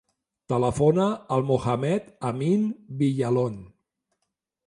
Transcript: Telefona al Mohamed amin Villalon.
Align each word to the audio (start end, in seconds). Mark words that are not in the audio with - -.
Telefona 0.53 1.03
al 1.35 1.45
Mohamed 1.49 2.09
amin 2.31 2.65
Villalon. 3.03 3.63